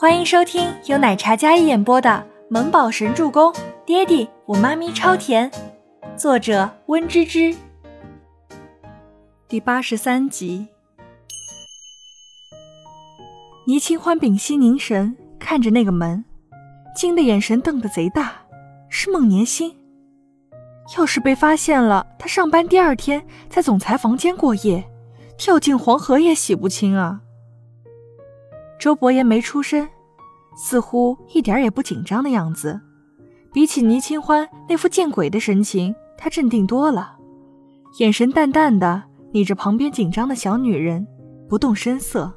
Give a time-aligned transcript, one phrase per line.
[0.00, 2.08] 欢迎收听由奶茶嘉一演播的
[2.48, 3.52] 《萌宝神助攻》，
[3.84, 5.52] 爹地我妈咪超甜，
[6.16, 7.54] 作者温芝芝。
[9.46, 10.68] 第八十三集。
[13.66, 16.24] 倪清欢屏息凝神，看着那个门，
[16.96, 18.32] 惊的眼神瞪得贼大，
[18.88, 19.76] 是孟年星。
[20.96, 24.82] 要是被发现了，他上班第二天在总裁房间过夜，
[25.36, 27.20] 跳进黄河也洗不清啊。
[28.80, 29.86] 周伯言没出声，
[30.56, 32.80] 似乎一点也不紧张的样子。
[33.52, 37.16] 比起倪清欢那副见鬼的神情，他镇定多了，
[37.98, 39.02] 眼神淡淡的
[39.32, 41.06] 睨着旁边紧张的小女人，
[41.46, 42.32] 不动声色。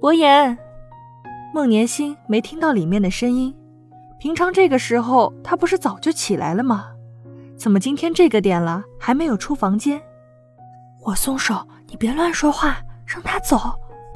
[0.00, 0.56] 伯言，
[1.52, 3.52] 孟年星没听到里面的声音。
[4.20, 6.86] 平常这个时候他不是早就起来了吗？
[7.56, 10.00] 怎么今天这个点了还没有出房间？
[11.04, 13.58] 我松手，你别乱说话，让他走。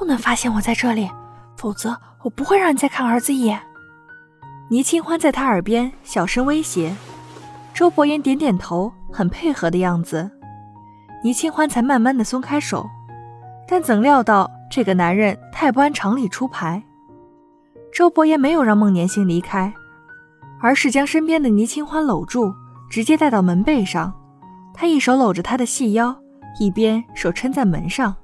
[0.01, 1.11] 不能发现我在这里，
[1.59, 3.61] 否则我不会让你再看儿子一眼。
[4.71, 6.97] 倪清欢在他耳边小声威胁。
[7.75, 10.31] 周伯言点点头，很配合的样子。
[11.23, 12.89] 倪清欢才慢慢的松开手，
[13.69, 16.83] 但怎料到这个男人太不按常理出牌。
[17.93, 19.71] 周伯言没有让孟年星离开，
[20.63, 22.55] 而是将身边的倪清欢搂住，
[22.89, 24.11] 直接带到门背上。
[24.73, 26.17] 他一手搂着她的细腰，
[26.59, 28.17] 一边手撑在门上。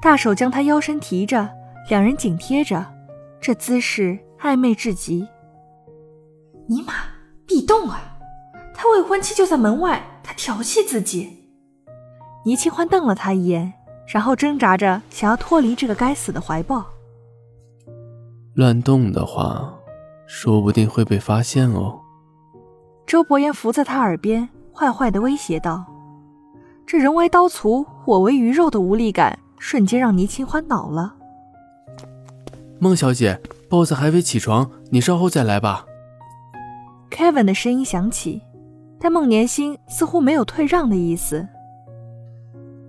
[0.00, 1.48] 大手将他腰身提着，
[1.90, 2.86] 两人紧贴着，
[3.38, 5.28] 这姿势暧昧至极。
[6.66, 6.94] 尼玛，
[7.46, 8.00] 壁咚啊！
[8.74, 11.28] 他未婚妻就在门外，他调戏自己。
[12.46, 13.70] 倪清欢瞪了他一眼，
[14.06, 16.86] 然后挣扎着想要脱离这个该死的怀抱。
[18.54, 19.74] 乱动的话，
[20.26, 22.00] 说不定会被发现哦。
[23.06, 25.84] 周伯言伏在他耳边，坏坏的威胁道
[26.86, 31.14] ：“这人为刀俎，我为鱼肉的无力感。”瞬间让倪清欢恼了。
[32.80, 35.84] 孟小姐，boss 还未起床，你稍后再来吧。
[37.10, 38.40] Kevin 的声音响起，
[38.98, 41.46] 但孟年星似乎没有退让的意思。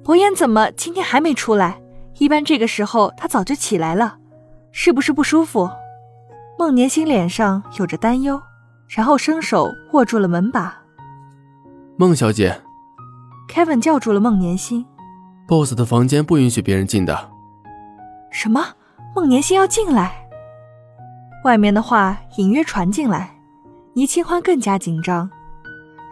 [0.01, 1.79] 伯言怎么今天还没出来？
[2.18, 4.17] 一般这个时候他早就起来了，
[4.72, 5.69] 是不是不舒服？
[6.57, 8.41] 孟年星脸上有着担忧，
[8.88, 10.81] 然后伸手握住了门把。
[11.97, 12.62] 孟小姐
[13.50, 14.85] ，Kevin 叫住了孟年星。
[15.51, 17.29] Boss 的房间不允许别人进的。
[18.29, 18.66] 什么？
[19.13, 20.25] 孟年星要进来？
[21.44, 23.35] 外面的话隐约传进来，
[23.94, 25.29] 倪清欢更加紧张。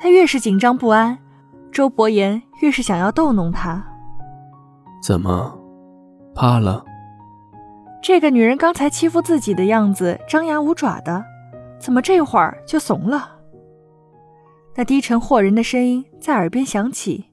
[0.02, 1.18] 他越是紧张不安，
[1.72, 3.82] 周伯言越是想要逗弄他。
[5.02, 5.58] 怎么，
[6.36, 6.84] 怕了？
[8.02, 11.24] 这个女人刚才欺负自己的样子，张牙舞爪的，
[11.80, 13.38] 怎么这会儿就怂了？
[14.76, 17.29] 那低沉惑人的声音在耳边响起。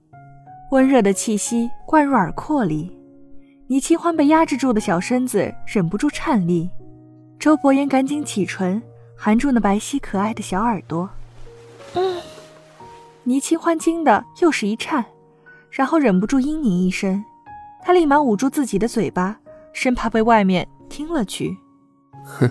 [0.71, 2.91] 温热的气息灌入耳廓里，
[3.69, 6.69] 倪清欢被压制住的小身子忍不住颤栗。
[7.39, 8.83] 周伯言赶紧启唇，
[9.17, 11.09] 含住那白皙可爱的小耳朵。
[11.95, 12.21] 嗯，
[13.23, 15.05] 倪清欢惊的又是一颤，
[15.71, 17.25] 然后忍不住嘤咛一声。
[17.85, 19.39] 他立马捂住自己的嘴巴，
[19.73, 21.57] 生怕被外面听了去。
[22.25, 22.51] 哼。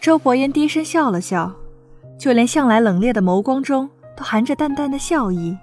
[0.00, 1.52] 周伯言低声笑了笑，
[2.18, 5.58] 就连向来冷冽的眸光中都含着淡淡的笑意。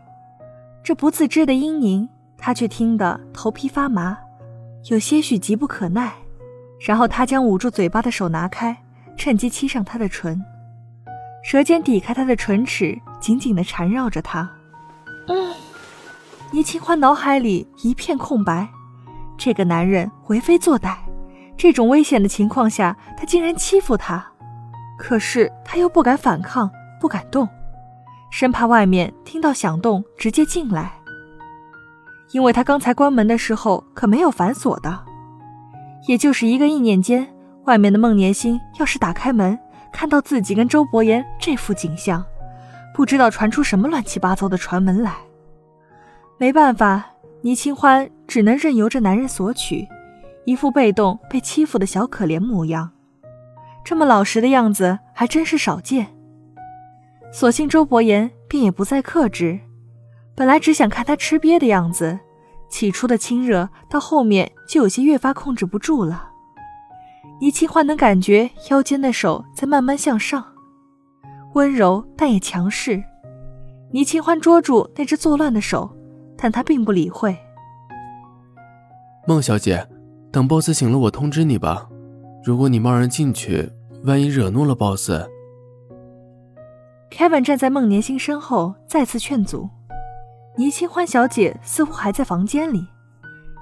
[0.84, 2.08] 这不自知的嘤咛，
[2.38, 4.18] 他却听得头皮发麻，
[4.90, 6.12] 有些许急不可耐。
[6.86, 8.76] 然后他将捂住嘴巴的手拿开，
[9.16, 10.44] 趁机亲上他的唇，
[11.42, 14.52] 舌尖抵开她的唇齿，紧紧地缠绕着他。
[15.30, 15.54] 嗯，
[16.52, 18.68] 倪清欢脑海里一片空白，
[19.38, 20.98] 这个男人为非作歹，
[21.56, 24.26] 这种危险的情况下，他竟然欺负她，
[24.98, 27.48] 可是他又不敢反抗，不敢动。
[28.36, 30.92] 生怕外面听到响动直接进来，
[32.32, 35.00] 因为他刚才关门的时候可没有反锁的。
[36.08, 37.32] 也就是一个意念间，
[37.66, 39.56] 外面的孟年星要是打开门
[39.92, 42.26] 看到自己跟周伯言这副景象，
[42.92, 45.14] 不知道传出什么乱七八糟的传闻来。
[46.40, 47.06] 没办法，
[47.42, 49.88] 倪清欢只能任由着男人索取，
[50.46, 52.90] 一副被动被欺负的小可怜模样。
[53.86, 56.13] 这么老实的样子还真是少见。
[57.36, 59.60] 索性周伯言便也不再克制，
[60.36, 62.20] 本来只想看他吃瘪的样子，
[62.70, 66.30] 起初的亲热到后面就有些越发控制不住了。
[67.42, 70.46] 倪清欢能感觉腰间的手在慢慢向上，
[71.56, 73.04] 温柔但也强势。
[73.92, 75.90] 倪清欢捉住那只作乱的手，
[76.38, 77.36] 但他并不理会。
[79.28, 79.88] 孟小姐，
[80.32, 81.90] 等 boss 醒了我通知你吧。
[82.46, 83.72] 如果你贸然进去，
[84.04, 85.10] 万一惹怒了 boss。
[87.16, 89.70] Kevin 站在孟年星身后，再次劝阻。
[90.58, 92.88] 倪清欢小姐似乎还在房间里，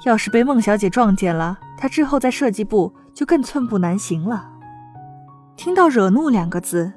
[0.05, 4.47] 要是被孟小姐撞见了，她之后在设计部就更寸步难行了。
[5.57, 6.93] 听到“惹怒”两个字，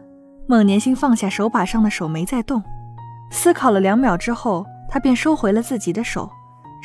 [0.47, 2.63] 孟年星放下手把上的手，没再动。
[3.33, 6.31] 思考了两秒之后，他便收回了自己的手，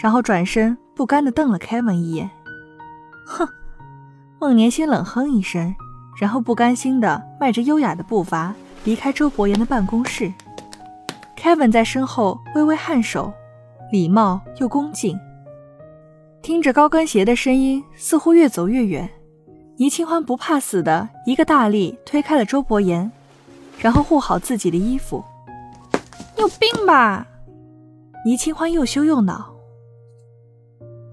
[0.01, 2.27] 然后转身不甘地瞪了 Kevin 一眼。
[3.27, 3.48] 哼！
[4.39, 5.75] 孟年星冷哼一声，
[6.19, 10.31] 然后不甘心地迈着优雅的步伐离开周伯言的办公室。
[11.38, 13.31] Kevin 在身后微微颔首，
[13.92, 15.18] 礼貌又恭敬。
[16.42, 19.10] 听着高跟鞋的声音，似乎越走越远。
[19.78, 23.10] 倪清欢不怕死的一个大力推开了周伯言，
[23.80, 25.24] 然后护好自己的衣服。
[26.36, 27.26] 你有病吧？
[28.26, 29.54] 倪清欢又羞又恼。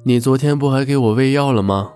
[0.04, 1.92] 你昨天不还给我喂药了吗？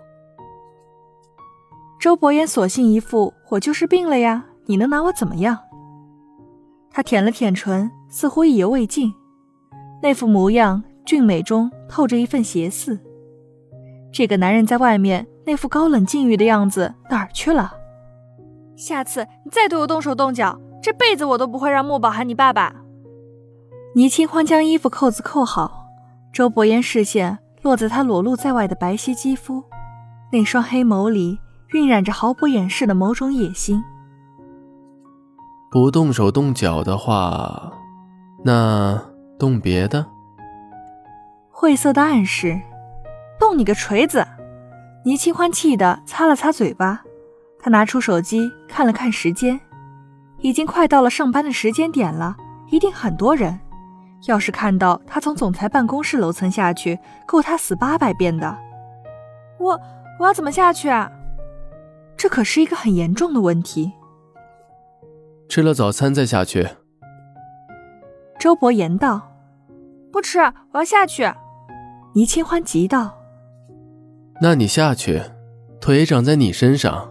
[2.01, 5.59] 周伯言索性一副我就是病了呀，你能拿我怎么样？
[6.93, 9.13] 他舔了舔唇，似乎意犹未尽，
[10.01, 12.97] 那副模样俊美中透着一份邪肆。
[14.13, 15.27] 这个男人在外面。
[15.47, 17.73] 那副高冷禁欲的样子哪儿去了？
[18.77, 22.73] 下次你再对我动手动脚，这辈子我都不会让墨宝喊你爸爸。
[23.97, 25.87] 倪清欢将衣服扣子扣好，
[26.33, 29.65] 周伯言视线落在他裸露在外的白皙肌肤，
[30.31, 31.41] 那双黑眸里
[31.73, 33.83] 晕染着毫不掩饰的某种野心。
[35.71, 37.73] 不动手动脚的话，
[38.45, 39.01] 那
[39.39, 40.05] 动别的？
[41.49, 42.61] 晦涩的暗示，
[43.39, 44.27] 动你个锤子！
[45.05, 47.03] 倪清欢气得擦了擦嘴巴，
[47.61, 49.61] 他拿出手机看了看时间，
[50.41, 52.37] 已经快到了上班的时间点了，
[52.71, 53.61] 一定很多人。
[54.27, 58.59] 要是看到他从总裁办公室楼层下去，够他死八百遍的。
[59.61, 59.81] 我
[60.19, 61.09] 我要怎么下去啊？
[62.17, 63.93] 这可是一个很严重的问题。
[65.51, 66.67] 吃了早餐再下去。
[68.39, 69.21] 周伯言道
[70.13, 71.29] ：“不吃，我要下去。”
[72.15, 73.19] 倪清欢急道。
[74.41, 75.21] 那你下去，
[75.81, 77.11] 腿长在你身上。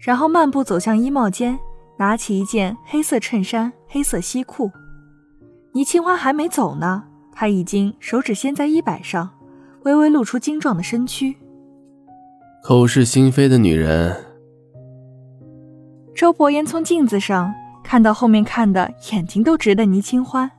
[0.00, 1.56] 然后漫步走向衣帽间，
[1.96, 4.68] 拿起一件黑色衬衫、黑色西裤。
[5.74, 9.30] 倪清欢还没走呢，他已经手指先在衣摆上，
[9.84, 11.36] 微微露出精壮的身躯。
[12.64, 14.31] 口是心非的女人。
[16.14, 20.50] 周伯言从镜子上看到后面看的眼睛都直的倪清欢，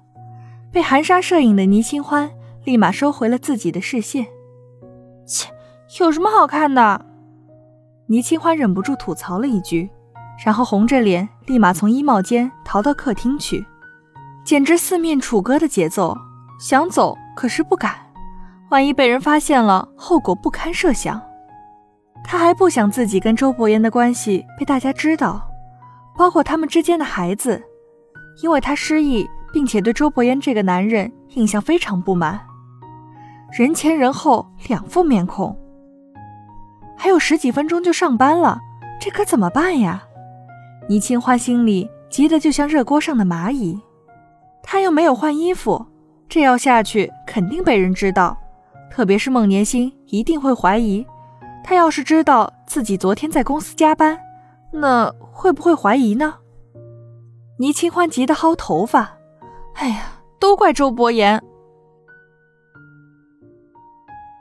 [0.71, 2.29] 被含沙射影的倪清欢
[2.63, 4.25] 立马收回了自己的视线。
[5.25, 5.49] 切，
[5.99, 7.05] 有什么好看的？
[8.07, 9.89] 倪清欢忍不住吐槽了一句，
[10.43, 13.65] 然后红着脸立马从衣帽间逃到客厅去，
[14.43, 16.17] 简直四面楚歌的节奏。
[16.59, 17.95] 想走可是不敢，
[18.69, 21.21] 万一被人发现了，后果不堪设想。
[22.23, 25.47] 他还不想自己跟周伯言的关系被大家知道，
[26.17, 27.61] 包括他们之间的孩子，
[28.41, 32.39] 因为他失忆，并且对周伯言这个男人印象非常不满。
[33.51, 35.55] 人前人后两副面孔，
[36.97, 38.59] 还有十几分钟就上班了，
[38.99, 40.03] 这可怎么办呀？
[40.89, 43.79] 倪清欢心里急得就像热锅上的蚂蚁，
[44.63, 45.85] 她又没有换衣服，
[46.27, 48.35] 这要下去肯定被人知道，
[48.89, 51.05] 特别是孟年星一定会怀疑。
[51.63, 54.19] 他要是知道自己昨天在公司加班，
[54.71, 56.35] 那会不会怀疑呢？
[57.57, 59.17] 倪清欢急得薅头发，
[59.75, 61.41] 哎呀，都怪周伯言。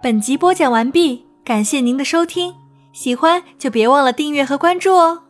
[0.03, 2.55] 本集播讲完毕，感谢您的收听，
[2.93, 5.23] 喜欢就别忘了订阅和关注哦。